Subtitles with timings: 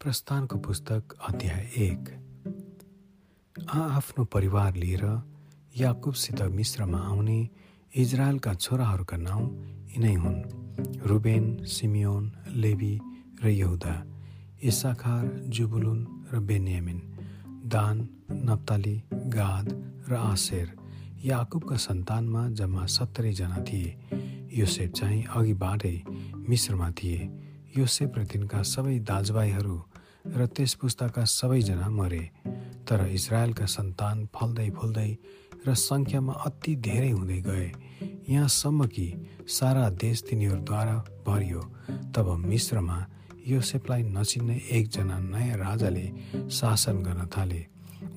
[0.00, 2.08] प्रस्थानको पुस्तक अध्याय एक।
[3.70, 5.04] आफ्नो परिवार लिएर
[5.76, 7.48] याकुबसित मिश्रमा आउने
[7.96, 9.46] इजरायलका छोराहरूका नाउँ
[9.96, 10.42] यिनै हुन्।
[11.06, 13.00] रुबेन सिमियोन लेबी
[13.44, 13.94] र यहुदा
[14.62, 17.00] इसाखार जुबुलुन र बेन्यामिन
[17.66, 17.96] दान
[18.30, 19.66] नप्ताली गाद
[20.08, 20.76] र आसेर।
[21.24, 23.96] याकुबका सन्तानमा जम्मा सत्तरीजना थिए।
[24.52, 25.96] योसेफ चाहिँ अघिबाटै
[26.48, 27.45] मिश्रमा थिए।
[27.76, 29.76] र तिनका सबै दाजुभाइहरू
[30.36, 32.24] र त्यस पुस्ताका सबैजना मरे
[32.88, 35.10] तर इजरायलका सन्तान फल्दै फुल्दै
[35.66, 37.68] र सङ्ख्यामा अति धेरै हुँदै गए।
[38.28, 39.06] यहाँसम्म कि
[39.48, 41.60] सारा देश तिनीहरूद्वारा भरियो
[42.14, 42.98] तब मिश्रमा
[43.46, 46.06] योसेफलाई नचिन्ने एकजना नयाँ राजाले
[46.50, 47.60] शासन गर्न थाले।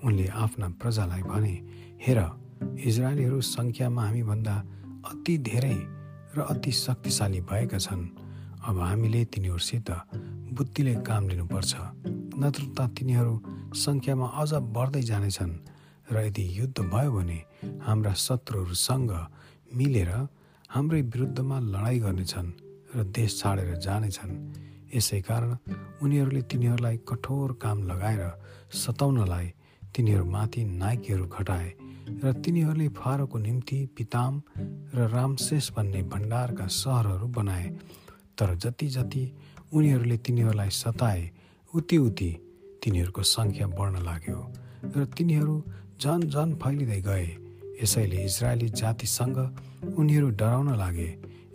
[0.03, 1.55] उनले आफ्ना प्रजालाई भने
[2.05, 2.19] हेर
[2.89, 4.55] इजरायलीहरू सङ्ख्यामा हामीभन्दा
[5.11, 5.77] अति धेरै
[6.35, 8.28] र अति शक्तिशाली भएका छन्।
[8.67, 9.89] अब हामीले तिनीहरूसित
[10.55, 11.73] बुद्धिले काम लिनुपर्छ।
[12.41, 13.33] नत्र तिनीहरू
[13.75, 15.53] सङ्ख्यामा अझ बढ्दै जानेछन्
[16.11, 17.39] र यदि युद्ध भयो भने
[17.85, 19.11] हाम्रा शत्रुहरूसँग
[19.77, 20.11] मिलेर
[20.69, 22.49] हाम्रै विरुद्धमा लडाइँ गर्नेछन्
[22.95, 24.33] र देश छाडेर जानेछन्।
[24.95, 25.51] यसै कारण
[26.01, 28.23] उनीहरूले तिनीहरूलाई कठोर काम लगाएर
[28.73, 29.47] सताउनलाई
[29.95, 31.69] तिनीहरूमाथि नाइकीहरू खटाए
[32.23, 34.33] र तिनीहरूले फारोको निम्ति पिताम
[34.95, 37.67] र रामशेष भन्ने भण्डारका सहरहरू बनाए।
[38.39, 39.23] तर जति जति
[39.73, 41.29] उनीहरूले तिनीहरूलाई सताए
[41.73, 42.31] उति उति
[42.83, 44.39] तिनीहरूको सङ्ख्या बढ्न लाग्यो
[44.95, 45.55] र तिनीहरू
[46.01, 47.27] झन झन फैलिँदै गए।
[47.83, 49.37] यसैले इजरायली जातिसँग
[49.97, 51.09] उनीहरू डराउन लागे।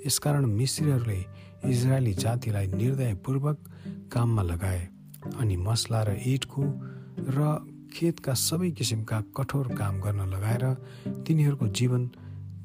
[0.07, 1.21] यसकारण मिश्रीहरूले
[1.65, 3.59] इजरायली जातिलाई निर्दयपूर्वक
[4.13, 4.83] काममा लगाए
[5.41, 6.63] अनि मसला र इटको
[7.35, 7.39] र
[7.95, 10.65] खेतका सबै किसिमका कठोर काम गर्न लगाएर
[11.25, 12.03] तिनीहरूको जीवन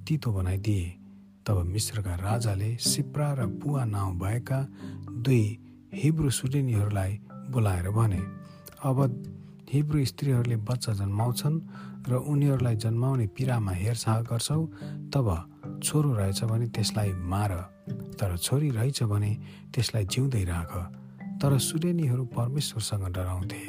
[0.08, 0.88] तितो बनाइदिए।
[1.50, 4.60] तब मिश्रका राजाले सिप्रा र पुवा नाउँ भएका
[5.26, 5.44] दुई
[5.94, 7.14] हिब्रू सुडेनीहरूलाई
[7.50, 8.22] बोलाएर भने
[8.86, 8.98] अब
[9.74, 11.58] हिब्रू स्त्रीहरूले बच्चा जन्माउँछन्
[12.06, 14.62] र उनीहरूलाई जन्माउने पिरामा हेरचाह गर्छौ
[15.10, 15.28] तब
[15.84, 17.52] छोरो रहेछ भने त्यसलाई मार
[18.22, 19.32] तर छोरी रहेछ भने
[19.74, 20.72] त्यसलाई जिउँदै राख।
[21.42, 23.64] तर सुडेनीहरू परमेश्वरसँग डराउँथे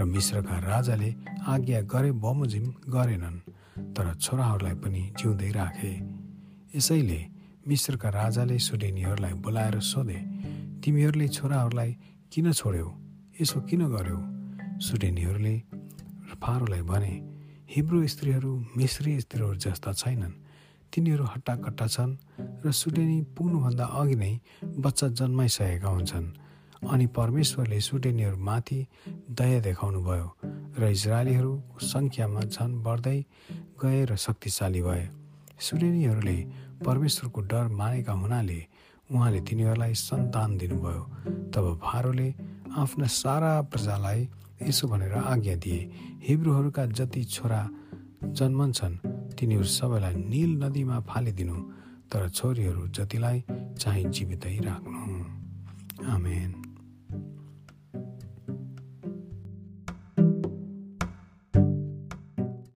[0.00, 1.14] र मिश्रका राजाले
[1.44, 3.38] आज्ञा गरे बमोजिम गरेनन्
[3.92, 6.21] तर छोराहरूलाई पनि जिउँदै राखे।
[6.74, 7.20] यसैले
[7.68, 10.20] मिश्रका राजाले सुडेनीहरूलाई बोलाएर सोधे
[10.80, 11.90] तिमीहरूले छोराहरूलाई
[12.32, 12.88] किन छोड्यौ?
[13.40, 14.20] यसो किन गर्यौ?
[14.80, 15.54] सुडेनीहरूले
[16.42, 17.14] फारोलाई भने
[17.76, 20.32] हिब्रू स्त्रीहरू मिश्री स्त्रीहरू जस्ता छैनन्।
[20.92, 22.16] तिनीहरू हट्टाकट्टा छन्
[22.64, 24.32] र सुडेनी पुग्नुभन्दा अघि नै
[24.64, 26.26] बच्चा जन्माइसकेका हुन्छन्।
[26.88, 28.80] अनि परमेश्वरले सुटेनीहरूमाथि
[29.38, 30.28] दया देखाउनु भयो
[30.80, 31.52] र इजरायलीहरू
[31.92, 33.18] सङ्ख्यामा झन् बढ्दै
[33.76, 35.21] गए र शक्तिशाली भए।
[35.62, 36.38] सुटेनीहरूले
[36.86, 38.60] परमेश्वरको डर मानेका हुनाले
[39.10, 41.02] उहाँले तिनीहरूलाई सन्तान दिनुभयो।
[41.54, 42.28] तब फारोले
[42.76, 44.20] आफ्ना सारा प्रजालाई
[44.62, 45.80] यसो भनेर आज्ञा दिए
[46.26, 47.62] हिब्रूहरूका जति छोरा
[48.38, 48.96] जन्मन्छन्
[49.36, 51.56] तिनीहरू सबैलाई निल नदीमा फालिदिनु
[52.10, 53.44] तर छोरीहरू जतिलाई
[53.78, 55.00] चाहिँ जीवितै राख्नु।
[56.06, 56.61] आमेन।